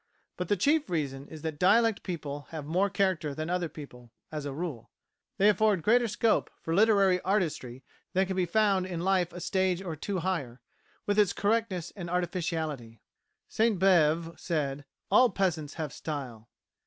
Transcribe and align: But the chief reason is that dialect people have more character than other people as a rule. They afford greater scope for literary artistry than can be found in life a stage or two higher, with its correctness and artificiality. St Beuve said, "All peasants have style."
But 0.35 0.47
the 0.47 0.57
chief 0.57 0.89
reason 0.89 1.27
is 1.27 1.43
that 1.43 1.59
dialect 1.59 2.01
people 2.01 2.47
have 2.49 2.65
more 2.65 2.89
character 2.89 3.35
than 3.35 3.51
other 3.51 3.69
people 3.69 4.11
as 4.31 4.45
a 4.45 4.51
rule. 4.51 4.89
They 5.37 5.47
afford 5.47 5.83
greater 5.83 6.07
scope 6.07 6.49
for 6.59 6.73
literary 6.73 7.21
artistry 7.21 7.83
than 8.13 8.25
can 8.25 8.35
be 8.35 8.47
found 8.47 8.87
in 8.87 9.01
life 9.01 9.31
a 9.31 9.39
stage 9.39 9.79
or 9.79 9.95
two 9.95 10.17
higher, 10.17 10.59
with 11.05 11.19
its 11.19 11.33
correctness 11.33 11.93
and 11.95 12.09
artificiality. 12.09 12.99
St 13.47 13.77
Beuve 13.77 14.39
said, 14.39 14.85
"All 15.11 15.29
peasants 15.29 15.75
have 15.75 15.93
style." 15.93 16.49